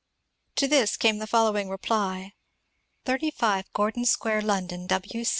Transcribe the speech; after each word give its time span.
To 0.55 0.67
this 0.67 0.97
came 0.97 1.19
the 1.19 1.27
following 1.27 1.69
reply:— 1.69 2.33
35 3.05 3.71
Gordon 3.71 4.05
Square, 4.05 4.41
London, 4.41 4.87
W. 4.87 5.23